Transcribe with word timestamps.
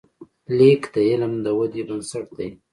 لیک 0.57 0.81
د 0.93 0.95
علم 1.09 1.33
د 1.45 1.47
ودې 1.57 1.81
بنسټ 1.87 2.27
دی. 2.37 2.49